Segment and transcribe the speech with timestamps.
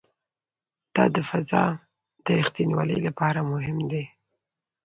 [0.95, 1.65] دا د فضا
[2.23, 4.03] د ریښتینولي لپاره مهم دی.